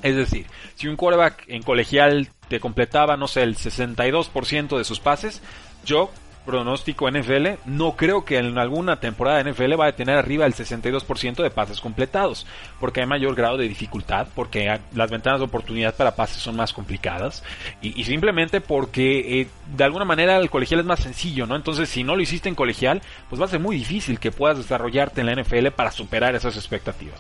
[0.01, 4.99] Es decir, si un quarterback en colegial te completaba, no sé, el 62% de sus
[4.99, 5.41] pases,
[5.85, 6.11] yo
[6.45, 10.53] pronóstico NFL, no creo que en alguna temporada de NFL vaya a tener arriba el
[10.53, 12.45] 62% de pases completados,
[12.79, 16.73] porque hay mayor grado de dificultad, porque las ventanas de oportunidad para pases son más
[16.73, 17.43] complicadas
[17.81, 21.55] y, simplemente porque eh, de alguna manera el colegial es más sencillo, ¿no?
[21.55, 24.57] Entonces, si no lo hiciste en colegial, pues va a ser muy difícil que puedas
[24.57, 27.19] desarrollarte en la NFL para superar esas expectativas.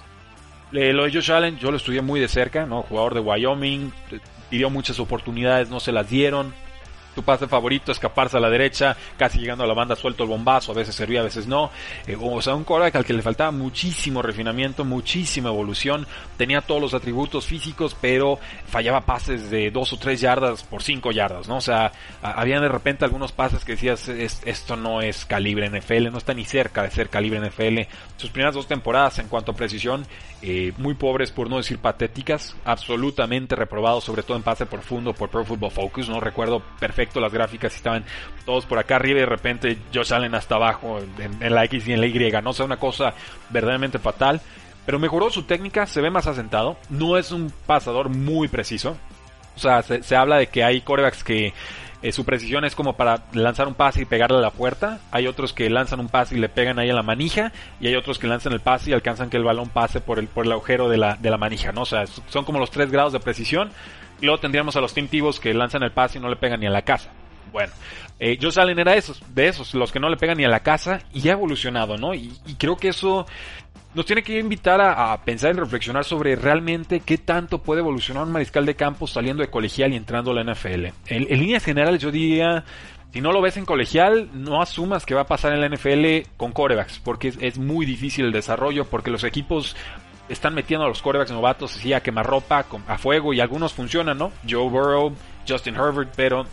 [0.71, 2.83] Eh, lo de Josh Allen, yo lo estudié muy de cerca, ¿no?
[2.83, 3.91] Jugador de Wyoming,
[4.49, 6.53] pidió muchas oportunidades, no se las dieron
[7.15, 10.73] tu pase favorito, escaparse a la derecha, casi llegando a la banda, suelto el bombazo,
[10.73, 11.71] a veces servía, a veces no.
[12.05, 16.05] Eh, o sea, un quarterback al que le faltaba muchísimo refinamiento, muchísima evolución,
[16.37, 21.11] tenía todos los atributos físicos, pero fallaba pases de dos o tres yardas por cinco
[21.11, 21.57] yardas, ¿no?
[21.57, 26.17] O sea, había de repente algunos pases que decías, esto no es calibre NFL, no
[26.17, 27.89] está ni cerca de ser calibre NFL.
[28.17, 30.05] Sus primeras dos temporadas en cuanto a precisión,
[30.41, 35.29] eh, muy pobres por no decir patéticas, absolutamente reprobados, sobre todo en pase profundo por
[35.29, 38.03] Pro Football Focus, no recuerdo perfectamente las gráficas estaban
[38.45, 41.93] todos por acá arriba y de repente Josh Allen hasta abajo en, la X y
[41.93, 43.13] en la Y, no sé, una cosa
[43.49, 44.41] verdaderamente fatal.
[44.85, 48.97] Pero mejoró su técnica, se ve más asentado, no es un pasador muy preciso.
[49.55, 51.53] O sea, se, habla de que hay corebacks que
[52.05, 54.99] eh, su precisión es como para lanzar un pase y pegarle a la puerta.
[55.09, 57.51] Hay otros que lanzan un pase y le pegan ahí a la manija.
[57.79, 60.27] Y hay otros que lanzan el pase y alcanzan que el balón pase por el,
[60.27, 61.81] por el agujero de la, de la manija, ¿no?
[61.81, 63.71] O sea, son como los tres grados de precisión.
[64.21, 65.09] Y luego tendríamos a los Team
[65.41, 67.09] que lanzan el pase y no le pegan ni a la casa.
[67.51, 67.73] Bueno,
[68.19, 70.61] eh, Josh Allen era esos, de esos, los que no le pegan ni a la
[70.61, 72.13] casa y ha evolucionado, ¿no?
[72.13, 73.25] Y, creo que eso
[73.95, 78.31] nos tiene que invitar a, pensar y reflexionar sobre realmente qué tanto puede evolucionar un
[78.33, 80.87] mariscal de campo saliendo de colegial y entrando a la NFL.
[81.07, 82.65] En, líneas generales yo diría,
[83.13, 86.29] si no lo ves en colegial, no asumas que va a pasar en la NFL
[86.35, 89.77] con corebacks, porque es, muy difícil el desarrollo, porque los equipos
[90.27, 94.33] están metiendo a los quarterbacks novatos así a quemarropa, a fuego y algunos funcionan, ¿no?
[94.47, 95.15] Joe Burrow,
[95.47, 96.45] Justin Herbert, pero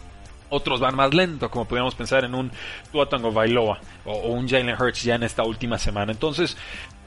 [0.52, 2.52] otros van más lento, como podríamos pensar en un
[2.92, 6.12] Tua Bailoa o, un Jalen Hurts ya en esta última semana.
[6.12, 6.58] Entonces,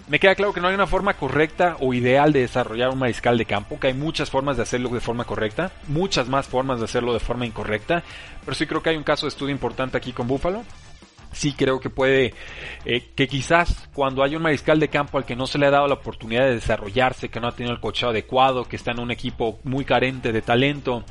[0.08, 3.38] me queda claro que no hay una forma correcta o ideal de desarrollar un mariscal
[3.38, 6.86] de campo, que hay muchas formas de hacerlo de forma correcta, muchas más formas de
[6.86, 8.04] hacerlo de forma incorrecta,
[8.44, 10.64] pero sí creo que hay un caso de estudio importante aquí con Buffalo
[11.36, 12.34] sí creo que puede,
[12.86, 15.72] eh, que quizás cuando hay un mariscal de campo al que no se le ha
[15.72, 19.02] dado la oportunidad de desarrollarse, que no ha tenido el cocheo adecuado, que está en
[19.02, 21.04] un equipo muy carente de talento,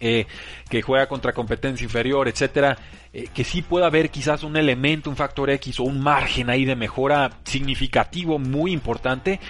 [0.00, 0.26] eh,
[0.68, 2.76] que juega contra competencia inferior, etcétera,
[3.14, 6.64] eh, que sí pueda haber quizás un elemento, un factor X o un margen ahí
[6.66, 9.40] de mejora significativo, muy importante,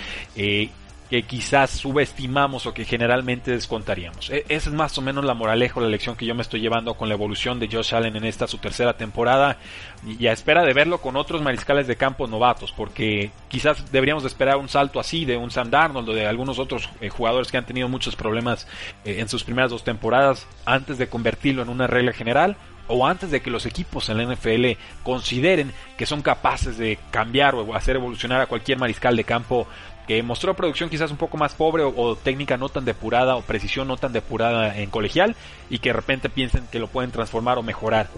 [1.10, 4.30] que quizás subestimamos o que generalmente descontaríamos.
[4.30, 6.60] E, esa es más o menos la moraleja o la lección que yo me estoy
[6.60, 9.58] llevando con la evolución de Josh Allen en esta su tercera temporada
[10.06, 14.28] y a espera de verlo con otros mariscales de campo novatos, porque quizás deberíamos de
[14.28, 17.58] esperar un salto así de un Sam Darnold o de algunos otros eh, jugadores que
[17.58, 18.66] han tenido muchos problemas
[19.04, 22.56] eh, en sus primeras dos temporadas antes de convertirlo en una regla general
[22.88, 27.54] o antes de que los equipos en la NFL consideren que son capaces de cambiar
[27.54, 29.66] o hacer evolucionar a cualquier mariscal de campo
[30.06, 33.88] que mostró producción quizás un poco más pobre o, técnica no tan depurada o precisión
[33.88, 35.34] no tan depurada en colegial
[35.70, 38.08] y que de repente piensen que lo pueden transformar o mejorar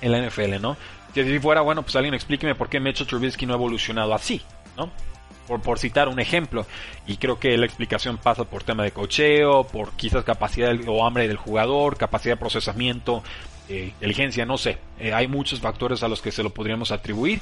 [0.00, 0.76] en la NFL, ¿no?
[1.14, 4.42] Si fuera, bueno, pues alguien explíqueme por qué Mitchell Trubisky no ha evolucionado así,
[4.76, 4.90] ¿no?
[5.46, 6.66] Por, por, citar un ejemplo.
[7.06, 11.28] Y creo que la explicación pasa por tema de cocheo, por quizás capacidad o hambre
[11.28, 13.22] del jugador, capacidad de procesamiento,
[13.68, 14.78] eh, inteligencia, no sé.
[14.98, 17.40] Eh, hay muchos factores a los que se lo podríamos atribuir.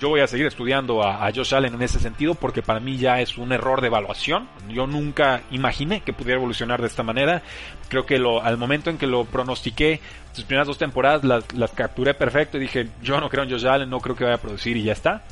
[0.00, 3.20] Yo voy a seguir estudiando a, Josh Allen en ese sentido porque para mí ya
[3.20, 4.48] es un error de evaluación.
[4.68, 7.42] Yo nunca imaginé que pudiera evolucionar de esta manera.
[7.88, 10.00] Creo que lo, al momento en que lo pronostiqué,
[10.32, 13.66] sus primeras dos temporadas las, las capturé perfecto y dije, yo no creo en Josh
[13.66, 15.22] Allen, no creo que vaya a producir y ya está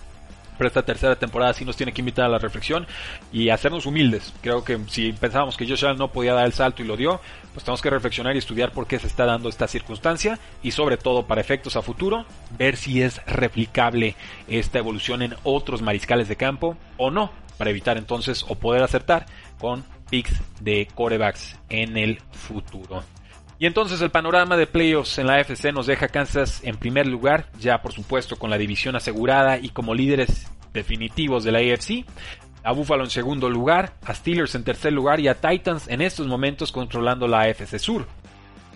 [0.66, 2.86] esta tercera temporada sí nos tiene que invitar a la reflexión
[3.32, 4.32] y hacernos humildes.
[4.42, 7.20] Creo que si pensábamos que Josh Allen no podía dar el salto y lo dio,
[7.52, 10.96] pues tenemos que reflexionar y estudiar por qué se está dando esta circunstancia y sobre
[10.96, 12.26] todo para efectos a futuro,
[12.58, 14.16] ver si es replicable
[14.48, 19.26] esta evolución en otros mariscales de campo o no, para evitar entonces o poder acertar
[19.58, 23.02] con picks de corebacks en el futuro.
[23.60, 27.44] Y entonces el panorama de playoffs en la AFC nos deja Kansas en primer lugar,
[27.58, 32.06] ya por supuesto con la división asegurada y como líderes definitivos de la AFC.
[32.64, 36.26] A Buffalo en segundo lugar, a Steelers en tercer lugar y a Titans en estos
[36.26, 38.06] momentos controlando la AFC Sur.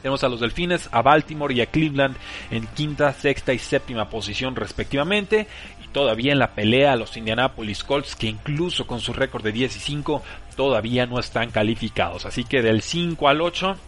[0.03, 2.15] Tenemos a los Delfines, a Baltimore y a Cleveland
[2.51, 5.47] en quinta, sexta y séptima posición respectivamente.
[5.83, 9.53] Y todavía en la pelea a los Indianapolis Colts que incluso con su récord de
[9.53, 10.23] 10 y 5
[10.57, 12.27] todavía no están calificados.
[12.27, 13.79] Así que del 5 al 8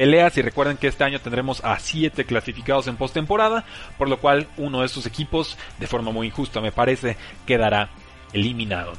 [0.00, 3.66] peleas y recuerden que este año tendremos a 7 clasificados en postemporada,
[3.98, 7.90] por lo cual uno de estos equipos, de forma muy injusta me parece, quedará
[8.32, 8.94] eliminado.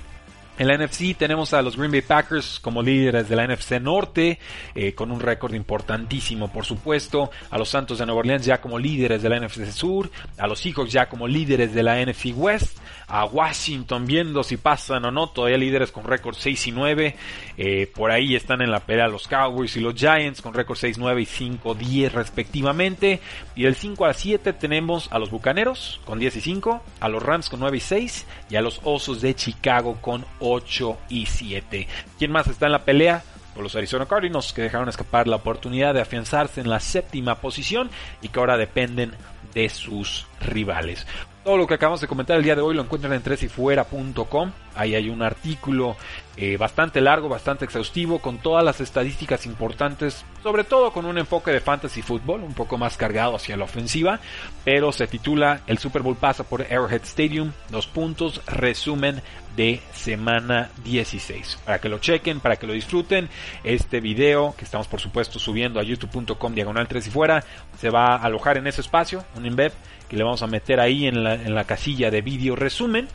[0.60, 4.38] En la NFC tenemos a los Green Bay Packers como líderes de la NFC Norte,
[4.76, 7.32] eh, con un récord importantísimo, por supuesto.
[7.50, 10.12] A los Santos de Nueva Orleans ya como líderes de la NFC Sur.
[10.38, 12.78] A los Seahawks ya como líderes de la NFC West.
[13.13, 17.15] A Washington viendo si pasan o no, todavía líderes con récord 6 y 9.
[17.58, 20.97] Eh, por ahí están en la pelea los Cowboys y los Giants con récord 6,
[20.97, 23.19] 9 y 5, 10 respectivamente.
[23.56, 27.21] Y del 5 al 7 tenemos a los Bucaneros con 10 y 5, a los
[27.21, 31.26] Rams con 9 y 6 y a los Osos de Chicago con 8 8 y
[31.26, 31.88] 7.
[32.17, 33.24] ¿Quién más está en la pelea?
[33.54, 37.89] Por los Arizona Cardinals que dejaron escapar la oportunidad de afianzarse en la séptima posición
[38.21, 39.13] y que ahora dependen
[39.54, 41.06] de sus rivales.
[41.43, 44.51] Todo lo que acabamos de comentar el día de hoy lo encuentran en tresifuera.com.
[44.75, 45.97] Ahí hay un artículo
[46.38, 51.49] eh, bastante largo, bastante exhaustivo, con todas las estadísticas importantes, sobre todo con un enfoque
[51.49, 54.19] de fantasy fútbol, un poco más cargado hacia la ofensiva,
[54.63, 59.23] pero se titula El Super Bowl pasa por Arrowhead Stadium, dos puntos, resumen
[59.56, 61.60] de semana 16.
[61.65, 63.30] Para que lo chequen, para que lo disfruten,
[63.63, 67.43] este video que estamos por supuesto subiendo a youtube.com diagonal 3 y fuera,
[67.80, 69.73] se va a alojar en ese espacio, un embed
[70.12, 73.08] que le vamos a meter ahí en la, en la casilla de vídeo resumen.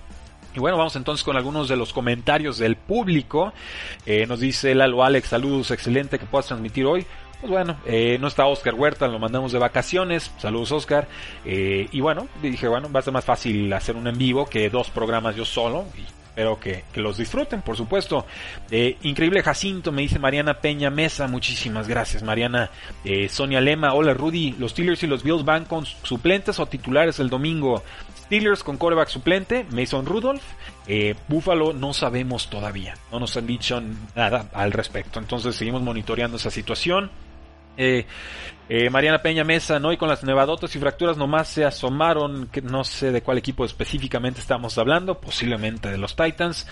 [0.55, 3.53] Y bueno, vamos entonces con algunos de los comentarios del público.
[4.07, 7.05] Eh, nos dice Lalo Alex, saludos, excelente que puedas transmitir hoy.
[7.39, 10.33] Pues bueno, eh, no está Oscar Huerta, lo mandamos de vacaciones.
[10.39, 11.07] Saludos Oscar.
[11.45, 14.71] Eh, y bueno, dije, bueno, va a ser más fácil hacer un en vivo que
[14.71, 15.85] dos programas yo solo.
[16.37, 18.27] Espero que, los disfruten, por supuesto.
[19.03, 22.71] increíble Jacinto, me dice Mariana Peña Mesa, muchísimas gracias Mariana.
[23.31, 27.31] Sonia Lema, hola Rudy, los Steelers y los Bills van con suplentes o titulares el
[27.31, 27.83] domingo.
[28.27, 30.43] Steelers con coreback suplente, Mason Rudolph.
[30.89, 33.81] Eh, Buffalo no sabemos todavía, no nos han dicho
[34.15, 35.19] nada al respecto.
[35.19, 37.11] Entonces seguimos monitoreando esa situación.
[37.77, 38.07] Eh,
[38.69, 39.93] eh, Mariana Peña Mesa, ¿no?
[39.93, 43.65] Y con las nevadotas y fracturas nomás se asomaron, que no sé de cuál equipo
[43.65, 46.67] específicamente estamos hablando, posiblemente de los Titans.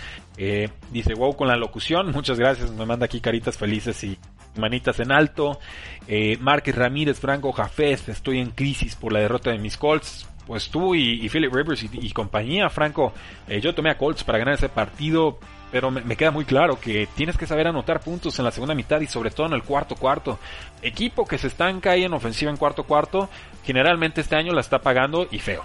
[0.91, 4.19] dice, wow, con la locución, muchas gracias, me manda aquí caritas felices y
[4.57, 5.59] manitas en alto.
[6.07, 10.69] Eh, Márquez Ramírez, Franco Jafés, estoy en crisis por la derrota de mis Colts pues
[10.69, 13.15] tú y, Philip Rivers y, compañía, Franco,
[13.49, 15.39] eh, yo tomé a Colts para ganar ese partido,
[15.75, 19.01] pero me, queda muy claro que tienes que saber anotar puntos en la segunda mitad
[19.01, 20.39] y sobre todo en el cuarto cuarto.
[20.83, 23.29] Equipo que se estanca ahí en ofensiva en cuarto cuarto,
[23.65, 25.65] generalmente este año la está pagando y feo.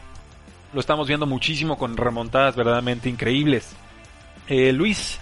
[0.74, 3.76] Lo estamos viendo muchísimo con remontadas verdaderamente increíbles.
[4.48, 5.19] Eh, Luis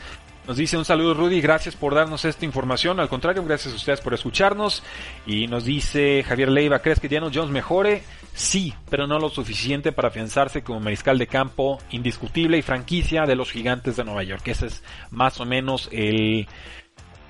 [0.47, 3.01] nos dice un saludo Rudy, gracias por darnos esta información.
[3.01, 4.81] Al contrario, gracias a ustedes por escucharnos.
[5.25, 8.03] Y nos dice Javier Leiva, ¿crees que Daniel Jones mejore?
[8.33, 13.35] Sí, pero no lo suficiente para afianzarse como mariscal de campo indiscutible y franquicia de
[13.35, 14.47] los gigantes de Nueva York.
[14.47, 16.47] Ese es más o menos el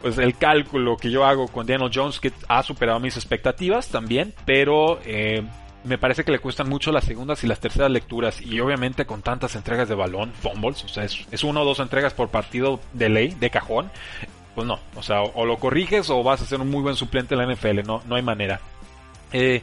[0.01, 4.35] pues el cálculo que yo hago con Daniel Jones que ha superado mis expectativas también,
[4.45, 5.41] pero eh,
[5.83, 9.21] me parece que le cuestan mucho las segundas y las terceras lecturas y obviamente con
[9.21, 12.79] tantas entregas de balón, fumbles, o sea, es, es uno o dos entregas por partido
[12.93, 13.89] de ley, de cajón,
[14.55, 17.35] pues no, o sea, o, lo corriges o vas a ser un muy buen suplente
[17.35, 18.59] en la NFL, no, no hay manera.
[19.31, 19.61] Eh,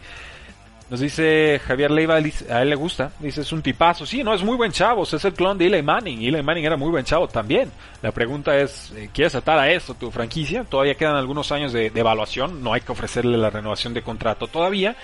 [0.90, 4.44] Nos dice Javier Leiva, a él le gusta, dice es un tipazo, sí, no, es
[4.44, 7.26] muy buen chavo, es el clon de Eli Manning, Eli Manning era muy buen chavo
[7.26, 7.72] también.
[8.02, 10.62] La pregunta es, eh, ¿quieres atar a esto tu franquicia?
[10.64, 14.94] Todavía quedan algunos años de evaluación, no hay que ofrecerle la renovación de contrato todavía,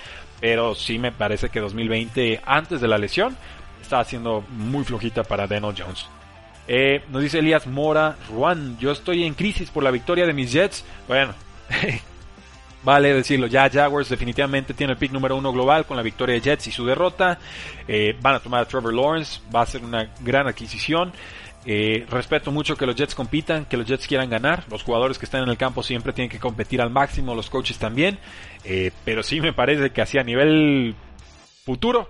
[0.41, 3.37] pero sí me parece que 2020, antes de la lesión,
[3.81, 6.07] está haciendo muy flojita para Daniel Jones.
[6.67, 10.51] Eh, nos dice Elías Mora, Juan, yo estoy en crisis por la victoria de mis
[10.51, 10.83] Jets.
[11.07, 11.33] Bueno,
[12.83, 16.41] vale decirlo, ya Jaguars definitivamente tiene el pick número uno global con la victoria de
[16.41, 17.37] Jets y su derrota.
[17.87, 21.11] Eh, van a tomar a Trevor Lawrence, va a ser una gran adquisición.
[21.65, 24.65] Eh, respeto mucho que los Jets compitan, que los Jets quieran ganar.
[24.69, 27.77] Los jugadores que están en el campo siempre tienen que competir al máximo, los coaches
[27.77, 28.17] también.
[29.05, 30.95] pero sí me parece que así a nivel
[31.65, 32.09] futuro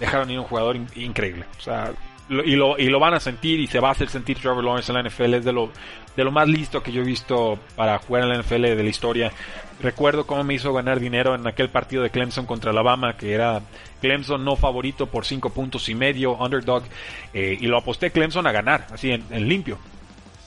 [0.00, 1.46] dejaron ir un jugador increíble.
[1.58, 1.92] O sea,
[2.28, 4.90] y, lo, y lo van a sentir y se va a hacer sentir Trevor Lawrence
[4.92, 5.34] en la NFL.
[5.34, 5.70] Es de lo,
[6.16, 8.88] de lo más listo que yo he visto para jugar en la NFL de la
[8.88, 9.32] historia.
[9.80, 13.62] Recuerdo cómo me hizo ganar dinero en aquel partido de Clemson contra Alabama, que era
[14.00, 16.84] Clemson no favorito por 5 puntos y medio, underdog,
[17.32, 19.78] eh, y lo aposté Clemson a ganar, así en, en limpio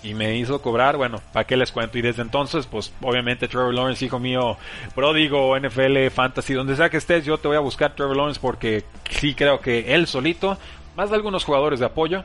[0.04, 1.98] y me hizo cobrar, bueno, ¿para qué les cuento?
[1.98, 4.58] Y desde entonces, pues obviamente Trevor Lawrence, hijo mío,
[4.96, 8.84] pródigo, NFL, fantasy, donde sea que estés, yo te voy a buscar Trevor Lawrence porque
[9.10, 10.58] sí creo que él solito
[10.98, 12.24] más de algunos jugadores de apoyo,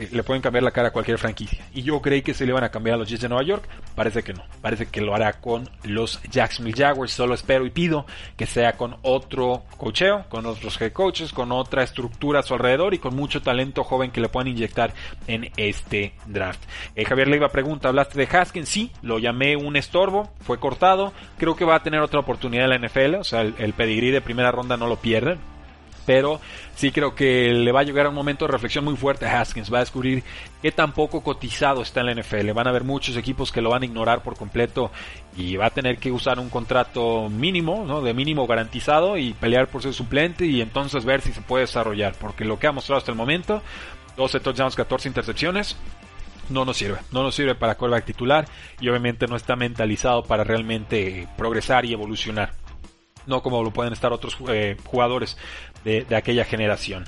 [0.00, 1.64] eh, le pueden cambiar la cara a cualquier franquicia.
[1.72, 3.68] Y yo creí que se le iban a cambiar a los Jets de Nueva York.
[3.94, 4.42] Parece que no.
[4.60, 7.12] Parece que lo hará con los Jacksonville Jaguars.
[7.12, 8.06] Solo espero y pido
[8.36, 12.94] que sea con otro cocheo, con otros head coaches, con otra estructura a su alrededor
[12.94, 14.92] y con mucho talento joven que le puedan inyectar
[15.28, 16.62] en este draft.
[16.96, 18.68] Eh, Javier Leiva pregunta, ¿hablaste de Haskins?
[18.68, 21.12] Sí, lo llamé un estorbo, fue cortado.
[21.38, 23.16] Creo que va a tener otra oportunidad en la NFL.
[23.20, 25.38] O sea, el, el pedigrí de primera ronda no lo pierde
[26.06, 26.40] pero
[26.74, 29.72] sí creo que le va a llegar un momento de reflexión muy fuerte a Haskins.
[29.72, 30.24] Va a descubrir
[30.62, 32.50] que tan poco cotizado está en la NFL.
[32.52, 34.90] Van a haber muchos equipos que lo van a ignorar por completo
[35.36, 38.00] y va a tener que usar un contrato mínimo, ¿no?
[38.02, 42.14] De mínimo garantizado y pelear por ser suplente y entonces ver si se puede desarrollar.
[42.20, 43.62] Porque lo que ha mostrado hasta el momento,
[44.16, 45.76] 12 touchdowns, 14 intercepciones,
[46.48, 46.98] no nos sirve.
[47.12, 48.46] No nos sirve para quarterback titular
[48.80, 52.52] y obviamente no está mentalizado para realmente progresar y evolucionar
[53.26, 55.36] no como lo pueden estar otros eh, jugadores
[55.84, 57.04] de, aquella generación.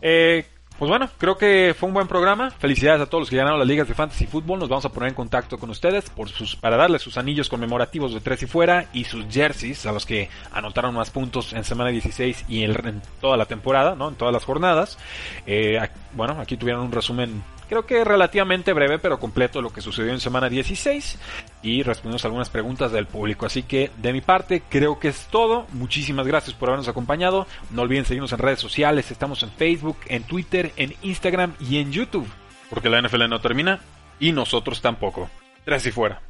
[0.00, 0.46] Eh,
[0.78, 2.50] pues bueno, creo que fue un buen programa.
[2.50, 4.58] Felicidades a todos los que ganaron las ligas de fantasy fútbol.
[4.58, 6.12] Nos vamos a poner en contacto con ustedes
[6.60, 10.28] para darles sus anillos conmemorativos de tres y fuera y sus jerseys a los que
[10.52, 14.10] anotaron más puntos en semana 16 y en, toda la temporada, ¿no?
[14.10, 14.98] En todas las jornadas.
[15.46, 15.80] Eh,
[16.12, 20.20] bueno, aquí tuvieron un resumen creo que relativamente breve pero completo lo que sucedió en
[20.20, 21.18] semana 16
[21.62, 23.46] y respondimos algunas preguntas del público.
[23.46, 25.66] Así que de mi parte creo que es todo.
[25.72, 27.46] Muchísimas gracias por habernos acompañado.
[27.70, 29.10] No olviden seguirnos en redes sociales.
[29.10, 32.28] Estamos en Facebook, en Twitter, en Instagram y en YouTube.
[32.70, 33.80] Porque la NFL no termina
[34.18, 35.30] y nosotros tampoco.
[35.64, 36.20] Tres y fuera.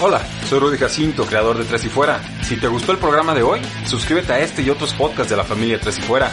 [0.00, 2.20] Hola, soy Rudy Jacinto, creador de Tres y Fuera.
[2.42, 5.42] Si te gustó el programa de hoy, suscríbete a este y otros podcasts de la
[5.42, 6.32] familia Tres y Fuera.